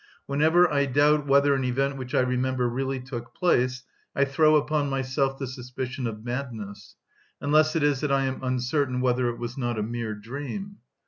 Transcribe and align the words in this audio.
Whenever 0.25 0.67
I 0.73 0.87
doubt 0.87 1.27
whether 1.27 1.53
an 1.53 1.63
event 1.63 1.95
which 1.95 2.15
I 2.15 2.21
remember 2.21 2.67
really 2.67 2.99
took 2.99 3.35
place, 3.35 3.83
I 4.15 4.25
throw 4.25 4.55
upon 4.55 4.89
myself 4.89 5.37
the 5.37 5.45
suspicion 5.45 6.07
of 6.07 6.25
madness: 6.25 6.95
unless 7.39 7.75
it 7.75 7.83
is 7.83 8.01
that 8.01 8.11
I 8.11 8.23
am 8.25 8.43
uncertain 8.43 8.99
whether 9.01 9.29
it 9.29 9.37
was 9.37 9.59
not 9.59 9.77
a 9.77 9.83
mere 9.83 10.15
dream. 10.15 10.77